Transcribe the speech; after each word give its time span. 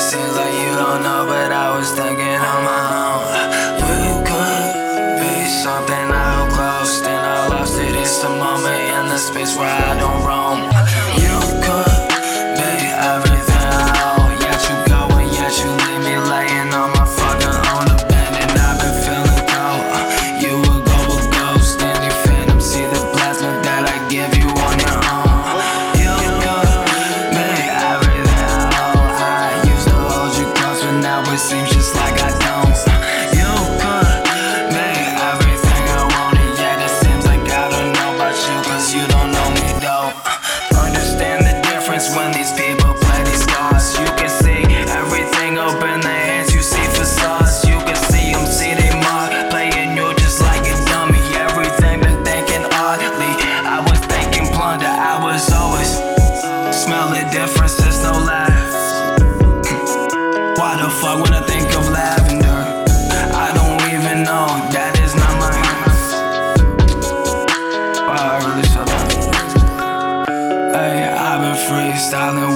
Seems 0.00 0.34
like 0.34 0.54
you 0.54 0.72
don't 0.74 1.02
know, 1.02 1.26
but 1.28 1.52
I 1.52 1.76
was 1.76 1.92
thinking 1.92 2.40
on 2.52 2.64
my 2.64 2.84
own. 3.04 3.22
We 3.84 4.00
could 4.26 5.20
be 5.20 5.44
something 5.44 6.06
I 6.10 6.48
lost, 6.56 7.04
and 7.04 7.20
I 7.20 7.48
lost 7.48 7.78
it. 7.78 7.94
It's 7.94 8.22
the 8.22 8.30
moment 8.30 8.80
in 8.96 9.08
the 9.12 9.18
space 9.18 9.54
where 9.56 9.68
I 9.68 9.98
don't 10.00 10.24
roam. 10.24 10.59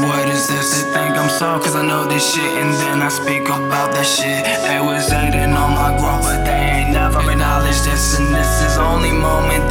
what 0.06 0.28
is 0.28 0.46
this? 0.46 0.70
They 0.72 0.92
think 0.92 1.16
I'm 1.16 1.28
soft 1.28 1.64
cause 1.64 1.76
I 1.76 1.84
know 1.86 2.04
this 2.04 2.34
shit 2.34 2.52
And 2.60 2.72
then 2.74 3.02
I 3.02 3.08
speak 3.08 3.48
about 3.48 3.92
that 3.92 4.06
shit 4.06 4.44
They 4.66 4.80
was 4.80 5.10
hating 5.10 5.52
on 5.52 5.70
my 5.74 5.90
growth 5.98 6.24
but 6.24 6.44
they 6.44 6.62
ain't 6.76 6.90
never 6.92 7.20
acknowledged 7.30 7.84
this 7.84 8.18
And 8.18 8.34
this 8.34 8.52
is 8.66 8.78
only 8.78 9.12
moment 9.12 9.63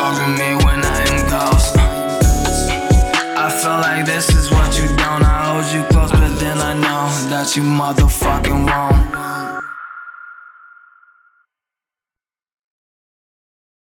talk 0.00 0.16
to 0.16 0.28
me 0.40 0.50
when 0.64 0.80
I 0.82 1.00
am 1.10 1.18
ghost. 1.32 1.76
I 3.44 3.48
feel 3.60 3.78
like 3.86 4.06
this 4.06 4.28
is 4.38 4.50
what 4.50 4.70
you 4.78 4.86
don't. 5.00 5.22
I 5.22 5.38
hold 5.48 5.68
you 5.74 5.82
close, 5.92 6.10
but 6.10 6.34
then 6.42 6.58
I 6.58 6.72
know 6.84 7.04
that 7.32 7.54
you 7.54 7.62
motherfucking 7.62 8.60
won't. 8.70 9.49